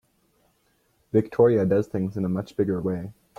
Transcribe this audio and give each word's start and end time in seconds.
Victoria 1.13 1.63
does 1.63 1.85
things 1.85 2.17
in 2.17 2.25
a 2.25 2.27
much 2.27 2.57
bigger 2.57 2.81
way. 2.81 3.13